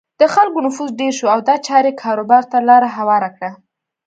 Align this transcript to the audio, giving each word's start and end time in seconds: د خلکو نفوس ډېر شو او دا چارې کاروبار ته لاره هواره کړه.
د 0.19 0.23
خلکو 0.33 0.59
نفوس 0.67 0.89
ډېر 0.99 1.13
شو 1.19 1.25
او 1.33 1.39
دا 1.49 1.55
چارې 1.67 1.91
کاروبار 2.03 2.43
ته 2.51 2.57
لاره 2.69 2.89
هواره 2.97 3.29
کړه. 3.35 3.51